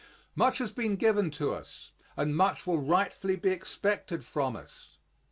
[0.33, 4.97] Much has been given to us, and much will rightfully be expected from us.